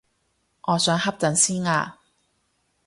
[0.63, 1.99] 我想瞌陣先啊